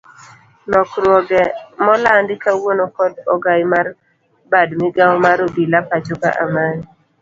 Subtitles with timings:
[0.71, 1.41] Lokruoge
[1.85, 3.87] molandi kawuono kod ogai mar
[4.51, 6.83] bad migao mar obila pachoka Amani.